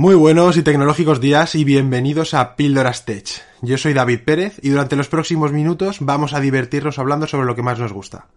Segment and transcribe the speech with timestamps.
[0.00, 3.26] Muy buenos y tecnológicos días y bienvenidos a Píldoras Tech.
[3.62, 7.56] Yo soy David Pérez y durante los próximos minutos vamos a divertirnos hablando sobre lo
[7.56, 8.28] que más nos gusta.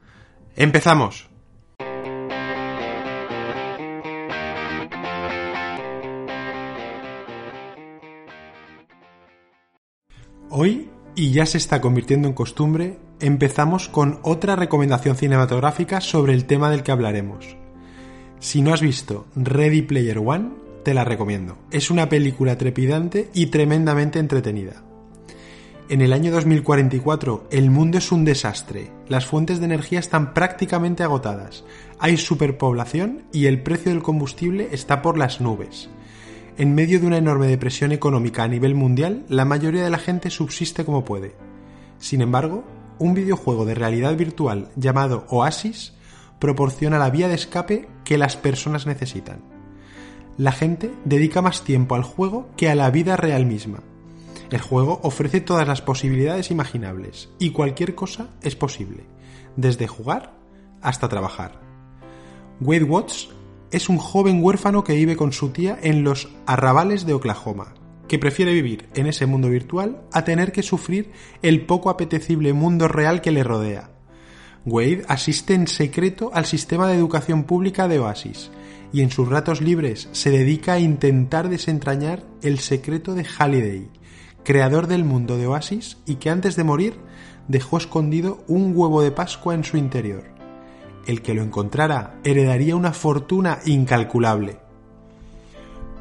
[0.55, 1.29] ¡Empezamos!
[10.49, 16.45] Hoy, y ya se está convirtiendo en costumbre, empezamos con otra recomendación cinematográfica sobre el
[16.45, 17.55] tema del que hablaremos.
[18.39, 21.57] Si no has visto Ready Player One, te la recomiendo.
[21.71, 24.83] Es una película trepidante y tremendamente entretenida.
[25.89, 31.03] En el año 2044 el mundo es un desastre, las fuentes de energía están prácticamente
[31.03, 31.65] agotadas,
[31.99, 35.89] hay superpoblación y el precio del combustible está por las nubes.
[36.57, 40.29] En medio de una enorme depresión económica a nivel mundial, la mayoría de la gente
[40.29, 41.35] subsiste como puede.
[41.97, 42.63] Sin embargo,
[42.97, 45.93] un videojuego de realidad virtual llamado Oasis
[46.39, 49.50] proporciona la vía de escape que las personas necesitan.
[50.41, 53.83] La gente dedica más tiempo al juego que a la vida real misma.
[54.49, 59.03] El juego ofrece todas las posibilidades imaginables y cualquier cosa es posible,
[59.55, 60.33] desde jugar
[60.81, 61.61] hasta trabajar.
[62.59, 63.29] Wade Watts
[63.69, 67.75] es un joven huérfano que vive con su tía en los arrabales de Oklahoma,
[68.07, 71.11] que prefiere vivir en ese mundo virtual a tener que sufrir
[71.43, 73.91] el poco apetecible mundo real que le rodea.
[74.65, 78.49] Wade asiste en secreto al sistema de educación pública de Oasis
[78.93, 83.89] y en sus ratos libres se dedica a intentar desentrañar el secreto de Halliday,
[84.43, 86.95] creador del mundo de Oasis y que antes de morir
[87.47, 90.31] dejó escondido un huevo de Pascua en su interior
[91.05, 94.59] el que lo encontrara heredaría una fortuna incalculable.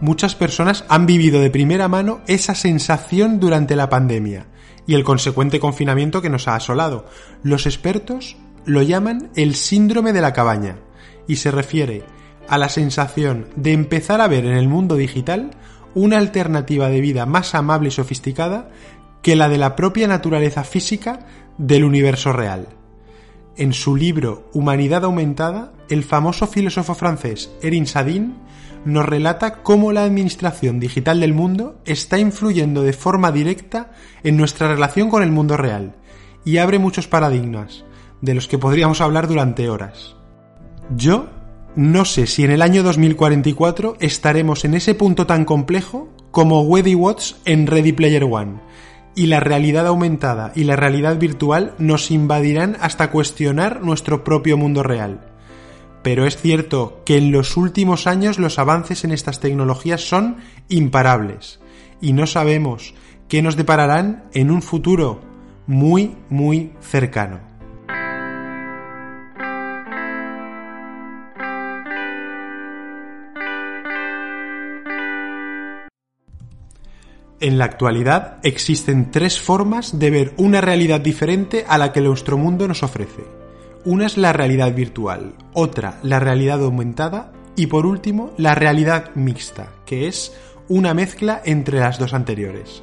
[0.00, 4.46] Muchas personas han vivido de primera mano esa sensación durante la pandemia
[4.86, 7.06] y el consecuente confinamiento que nos ha asolado.
[7.42, 10.78] Los expertos lo llaman el síndrome de la cabaña
[11.26, 12.04] y se refiere
[12.50, 15.52] a la sensación de empezar a ver en el mundo digital
[15.94, 18.70] una alternativa de vida más amable y sofisticada
[19.22, 21.20] que la de la propia naturaleza física
[21.58, 22.66] del universo real.
[23.56, 28.34] En su libro Humanidad Aumentada, el famoso filósofo francés Erin Sadin
[28.84, 33.92] nos relata cómo la administración digital del mundo está influyendo de forma directa
[34.24, 35.94] en nuestra relación con el mundo real
[36.44, 37.84] y abre muchos paradigmas,
[38.22, 40.16] de los que podríamos hablar durante horas.
[40.96, 41.28] Yo
[41.76, 46.94] no sé si en el año 2044 estaremos en ese punto tan complejo como Weddy
[46.94, 48.60] Watts en Ready Player One,
[49.14, 54.82] y la realidad aumentada y la realidad virtual nos invadirán hasta cuestionar nuestro propio mundo
[54.82, 55.20] real.
[56.02, 60.38] Pero es cierto que en los últimos años los avances en estas tecnologías son
[60.68, 61.60] imparables
[62.00, 62.94] y no sabemos
[63.28, 65.20] qué nos depararán en un futuro
[65.66, 67.49] muy, muy cercano.
[77.40, 82.36] En la actualidad existen tres formas de ver una realidad diferente a la que nuestro
[82.36, 83.24] mundo nos ofrece.
[83.86, 89.70] Una es la realidad virtual, otra la realidad aumentada y por último la realidad mixta,
[89.86, 90.34] que es
[90.68, 92.82] una mezcla entre las dos anteriores.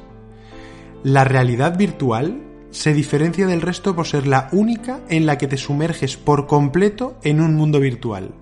[1.04, 5.56] La realidad virtual se diferencia del resto por ser la única en la que te
[5.56, 8.34] sumerges por completo en un mundo virtual.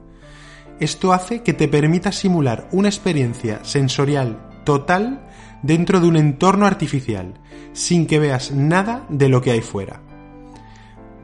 [0.81, 5.26] Esto hace que te permita simular una experiencia sensorial total
[5.67, 7.35] dentro de un entorno artificial,
[7.73, 10.01] sin que veas nada de lo que hay fuera.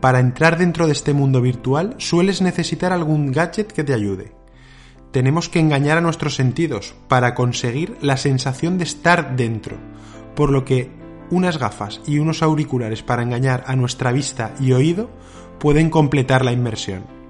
[0.00, 4.32] Para entrar dentro de este mundo virtual sueles necesitar algún gadget que te ayude.
[5.12, 9.76] Tenemos que engañar a nuestros sentidos para conseguir la sensación de estar dentro,
[10.34, 10.90] por lo que
[11.30, 15.10] unas gafas y unos auriculares para engañar a nuestra vista y oído
[15.60, 17.21] pueden completar la inmersión.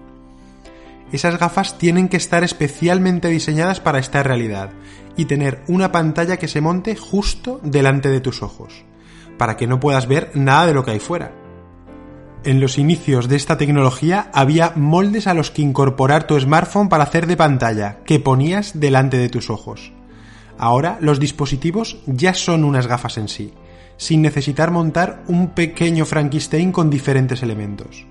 [1.12, 4.70] Esas gafas tienen que estar especialmente diseñadas para esta realidad
[5.14, 8.84] y tener una pantalla que se monte justo delante de tus ojos,
[9.36, 11.32] para que no puedas ver nada de lo que hay fuera.
[12.44, 17.04] En los inicios de esta tecnología había moldes a los que incorporar tu smartphone para
[17.04, 19.92] hacer de pantalla, que ponías delante de tus ojos.
[20.58, 23.52] Ahora los dispositivos ya son unas gafas en sí,
[23.98, 28.06] sin necesitar montar un pequeño Frankenstein con diferentes elementos.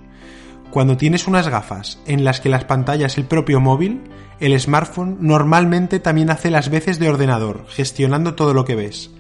[0.72, 4.04] Cuando tienes unas gafas en las que las pantallas el propio móvil,
[4.40, 9.12] el smartphone normalmente también hace las veces de ordenador, gestionando todo lo que ves.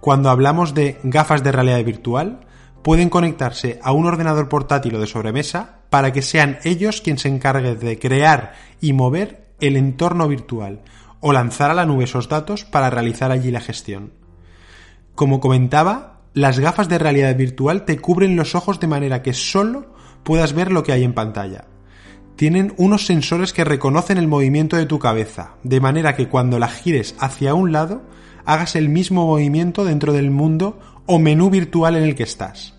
[0.00, 2.40] Cuando hablamos de gafas de realidad virtual,
[2.82, 7.28] pueden conectarse a un ordenador portátil o de sobremesa para que sean ellos quienes se
[7.28, 10.82] encarguen de crear y mover el entorno virtual
[11.20, 14.12] o lanzar a la nube esos datos para realizar allí la gestión.
[15.14, 19.94] Como comentaba, las gafas de realidad virtual te cubren los ojos de manera que solo
[20.26, 21.66] puedas ver lo que hay en pantalla.
[22.34, 26.68] tienen unos sensores que reconocen el movimiento de tu cabeza, de manera que cuando la
[26.68, 28.02] gires hacia un lado,
[28.44, 32.74] hagas el mismo movimiento dentro del mundo o menú virtual en el que estás.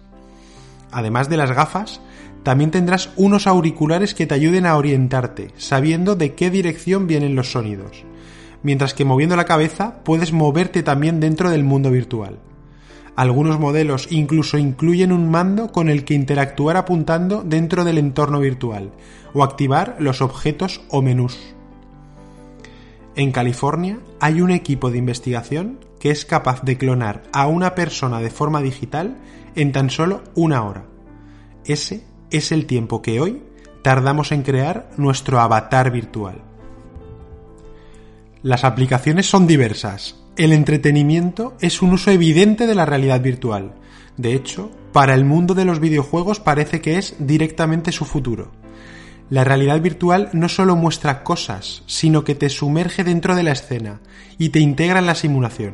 [0.91, 2.01] Además de las gafas,
[2.43, 7.53] también tendrás unos auriculares que te ayuden a orientarte, sabiendo de qué dirección vienen los
[7.53, 8.03] sonidos,
[8.61, 12.39] mientras que moviendo la cabeza puedes moverte también dentro del mundo virtual.
[13.17, 18.91] Algunos modelos incluso incluyen un mando con el que interactuar apuntando dentro del entorno virtual
[19.33, 21.39] o activar los objetos o menús.
[23.15, 28.19] En California hay un equipo de investigación que es capaz de clonar a una persona
[28.19, 29.17] de forma digital
[29.55, 30.85] en tan solo una hora.
[31.65, 33.41] Ese es el tiempo que hoy
[33.81, 36.43] tardamos en crear nuestro avatar virtual.
[38.43, 40.26] Las aplicaciones son diversas.
[40.37, 43.73] El entretenimiento es un uso evidente de la realidad virtual.
[44.17, 48.51] De hecho, para el mundo de los videojuegos parece que es directamente su futuro.
[49.31, 53.99] La realidad virtual no solo muestra cosas, sino que te sumerge dentro de la escena
[54.37, 55.73] y te integra en la simulación.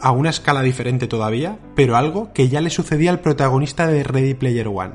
[0.00, 4.34] A una escala diferente todavía, pero algo que ya le sucedía al protagonista de Ready
[4.34, 4.94] Player One.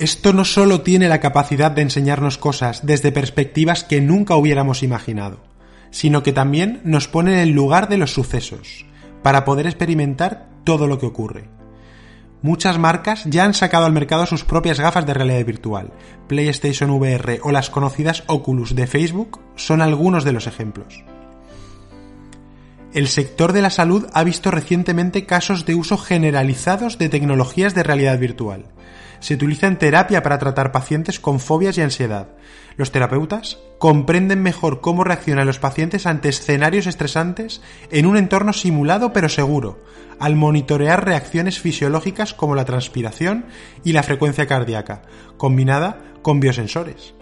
[0.00, 5.53] Esto no solo tiene la capacidad de enseñarnos cosas desde perspectivas que nunca hubiéramos imaginado,
[5.94, 8.84] sino que también nos pone en el lugar de los sucesos,
[9.22, 11.44] para poder experimentar todo lo que ocurre.
[12.42, 15.92] Muchas marcas ya han sacado al mercado sus propias gafas de realidad virtual.
[16.26, 21.04] PlayStation VR o las conocidas Oculus de Facebook son algunos de los ejemplos.
[22.92, 27.84] El sector de la salud ha visto recientemente casos de uso generalizados de tecnologías de
[27.84, 28.64] realidad virtual.
[29.24, 32.28] Se utiliza en terapia para tratar pacientes con fobias y ansiedad.
[32.76, 39.14] Los terapeutas comprenden mejor cómo reaccionan los pacientes ante escenarios estresantes en un entorno simulado
[39.14, 39.82] pero seguro,
[40.20, 43.46] al monitorear reacciones fisiológicas como la transpiración
[43.82, 45.00] y la frecuencia cardíaca,
[45.38, 47.14] combinada con biosensores.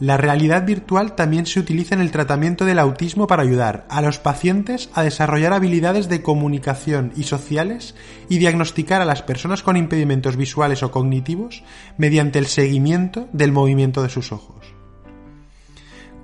[0.00, 4.20] La realidad virtual también se utiliza en el tratamiento del autismo para ayudar a los
[4.20, 7.96] pacientes a desarrollar habilidades de comunicación y sociales
[8.28, 11.64] y diagnosticar a las personas con impedimentos visuales o cognitivos
[11.96, 14.64] mediante el seguimiento del movimiento de sus ojos.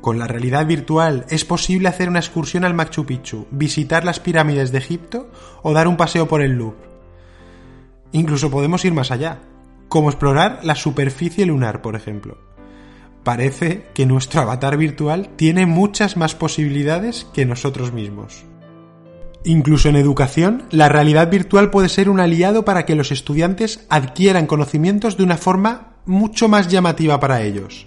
[0.00, 4.70] Con la realidad virtual es posible hacer una excursión al Machu Picchu, visitar las pirámides
[4.70, 5.32] de Egipto
[5.62, 6.78] o dar un paseo por el Louvre.
[8.12, 9.38] Incluso podemos ir más allá,
[9.88, 12.53] como explorar la superficie lunar, por ejemplo
[13.24, 18.44] parece que nuestro avatar virtual tiene muchas más posibilidades que nosotros mismos.
[19.44, 24.46] Incluso en educación, la realidad virtual puede ser un aliado para que los estudiantes adquieran
[24.46, 27.86] conocimientos de una forma mucho más llamativa para ellos.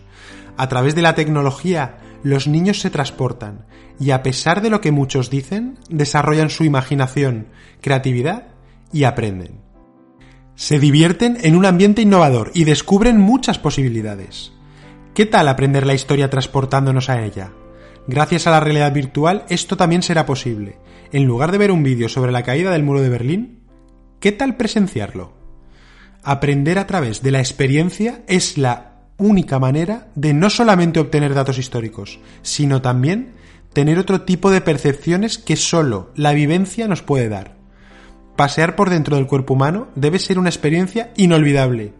[0.57, 3.66] A través de la tecnología, los niños se transportan
[4.00, 7.48] y a pesar de lo que muchos dicen, desarrollan su imaginación,
[7.81, 8.50] creatividad
[8.92, 9.62] y aprenden.
[10.56, 14.51] Se divierten en un ambiente innovador y descubren muchas posibilidades.
[15.17, 17.51] ¿Qué tal aprender la historia transportándonos a ella?
[18.05, 20.77] Gracias a la realidad virtual esto también será posible.
[21.11, 23.63] En lugar de ver un vídeo sobre la caída del muro de Berlín,
[24.19, 25.33] ¿qué tal presenciarlo?
[26.21, 31.57] Aprender a través de la experiencia es la única manera de no solamente obtener datos
[31.57, 33.33] históricos, sino también
[33.74, 37.55] tener otro tipo de percepciones que solo la vivencia nos puede dar.
[38.36, 41.95] Pasear por dentro del cuerpo humano debe ser una experiencia inolvidable,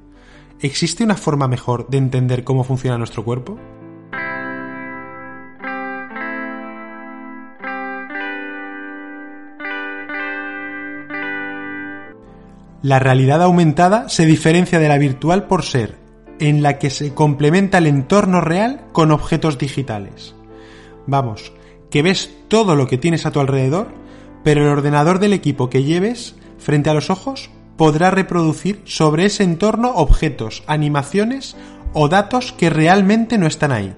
[0.60, 3.60] ¿Existe una forma mejor de entender cómo funciona nuestro cuerpo?
[12.82, 15.96] La realidad aumentada se diferencia de la virtual por ser
[16.40, 20.34] en la que se complementa el entorno real con objetos digitales.
[21.06, 21.52] Vamos,
[21.92, 23.90] que ves todo lo que tienes a tu alrededor,
[24.44, 29.44] pero el ordenador del equipo que lleves frente a los ojos podrá reproducir sobre ese
[29.44, 31.56] entorno objetos, animaciones
[31.94, 33.96] o datos que realmente no están ahí.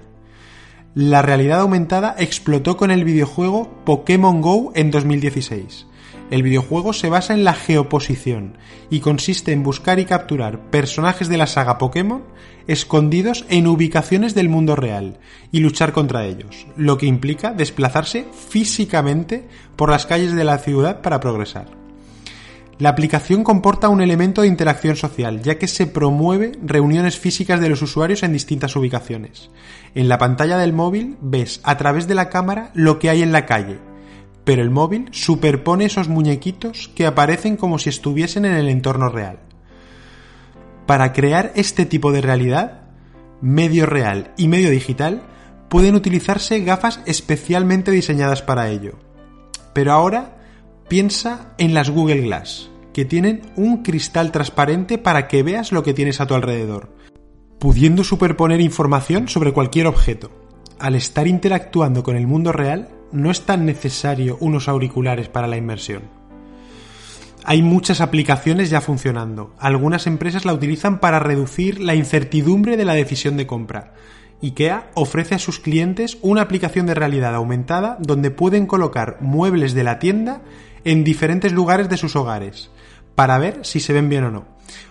[0.94, 5.86] La realidad aumentada explotó con el videojuego Pokémon Go en 2016.
[6.30, 8.56] El videojuego se basa en la geoposición
[8.88, 12.22] y consiste en buscar y capturar personajes de la saga Pokémon
[12.68, 15.18] escondidos en ubicaciones del mundo real
[15.50, 21.02] y luchar contra ellos, lo que implica desplazarse físicamente por las calles de la ciudad
[21.02, 21.79] para progresar.
[22.80, 27.68] La aplicación comporta un elemento de interacción social, ya que se promueve reuniones físicas de
[27.68, 29.50] los usuarios en distintas ubicaciones.
[29.94, 33.32] En la pantalla del móvil ves a través de la cámara lo que hay en
[33.32, 33.78] la calle,
[34.44, 39.40] pero el móvil superpone esos muñequitos que aparecen como si estuviesen en el entorno real.
[40.86, 42.84] Para crear este tipo de realidad,
[43.42, 45.20] medio real y medio digital,
[45.68, 48.98] pueden utilizarse gafas especialmente diseñadas para ello.
[49.74, 50.38] Pero ahora
[50.88, 55.94] piensa en las Google Glass que tienen un cristal transparente para que veas lo que
[55.94, 56.94] tienes a tu alrededor.
[57.58, 60.30] pudiendo superponer información sobre cualquier objeto.
[60.78, 65.58] Al estar interactuando con el mundo real, no es tan necesario unos auriculares para la
[65.58, 66.04] inmersión.
[67.44, 69.54] Hay muchas aplicaciones ya funcionando.
[69.58, 73.92] Algunas empresas la utilizan para reducir la incertidumbre de la decisión de compra.
[74.42, 79.84] IKEA ofrece a sus clientes una aplicación de realidad aumentada donde pueden colocar muebles de
[79.84, 80.40] la tienda
[80.84, 82.70] en diferentes lugares de sus hogares
[83.14, 84.46] para ver si se ven bien o no,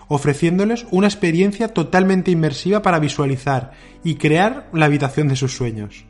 [0.06, 3.72] ofreciéndoles una experiencia totalmente inmersiva para visualizar
[4.04, 6.04] y crear la habitación de sus sueños.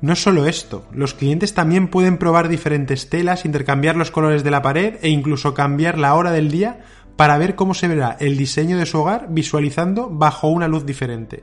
[0.00, 4.62] No solo esto, los clientes también pueden probar diferentes telas, intercambiar los colores de la
[4.62, 6.80] pared e incluso cambiar la hora del día
[7.16, 11.42] para ver cómo se verá el diseño de su hogar visualizando bajo una luz diferente.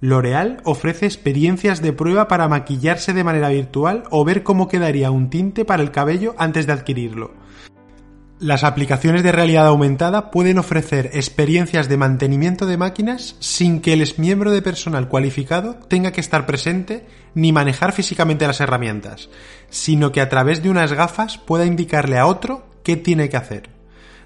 [0.00, 5.28] L'Oreal ofrece experiencias de prueba para maquillarse de manera virtual o ver cómo quedaría un
[5.28, 7.34] tinte para el cabello antes de adquirirlo.
[8.38, 14.08] Las aplicaciones de realidad aumentada pueden ofrecer experiencias de mantenimiento de máquinas sin que el
[14.16, 19.28] miembro de personal cualificado tenga que estar presente ni manejar físicamente las herramientas,
[19.68, 23.79] sino que a través de unas gafas pueda indicarle a otro qué tiene que hacer.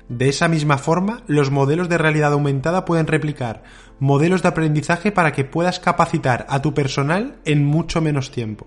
[0.09, 3.63] De esa misma forma, los modelos de realidad aumentada pueden replicar
[3.99, 8.67] modelos de aprendizaje para que puedas capacitar a tu personal en mucho menos tiempo.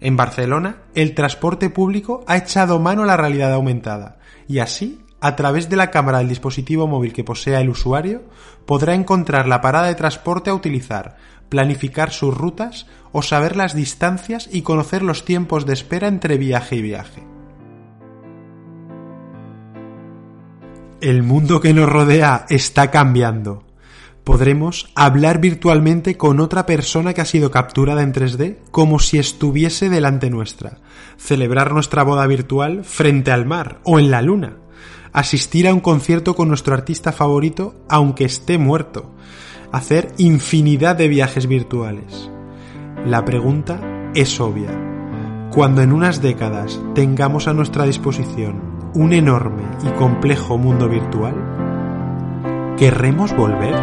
[0.00, 5.36] En Barcelona, el transporte público ha echado mano a la realidad aumentada y así, a
[5.36, 8.22] través de la cámara del dispositivo móvil que posea el usuario,
[8.66, 11.16] podrá encontrar la parada de transporte a utilizar,
[11.48, 16.76] planificar sus rutas o saber las distancias y conocer los tiempos de espera entre viaje
[16.76, 17.22] y viaje.
[21.00, 23.64] El mundo que nos rodea está cambiando
[24.22, 29.88] podremos hablar virtualmente con otra persona que ha sido capturada en 3D como si estuviese
[29.88, 30.78] delante nuestra,
[31.16, 34.58] celebrar nuestra boda virtual frente al mar o en la luna,
[35.12, 39.10] asistir a un concierto con nuestro artista favorito aunque esté muerto,
[39.72, 42.30] hacer infinidad de viajes virtuales.
[43.06, 43.80] La pregunta
[44.14, 44.70] es obvia.
[45.50, 51.34] Cuando en unas décadas tengamos a nuestra disposición un enorme y complejo mundo virtual,
[52.76, 53.74] ¿querremos volver?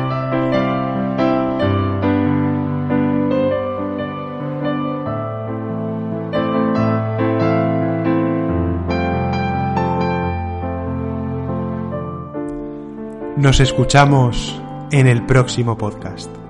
[13.38, 14.60] Nos escuchamos
[14.92, 16.47] en el próximo podcast.